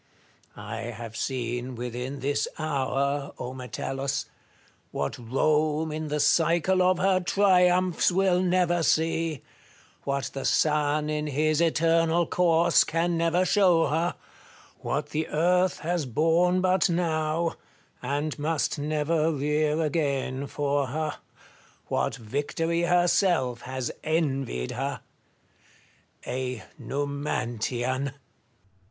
[0.55, 4.25] I have seen within this hour, Metellus,
[4.89, 9.43] what Rome in the cycle of her triumphs will never see,
[10.03, 14.15] what the Sun in his eternal course can never show her,
[14.79, 17.53] what the Earth has borne but now,
[18.01, 21.17] and must never rear again for her,
[21.89, 25.01] what Victory herself has envied her,—
[26.25, 28.13] a Numantian.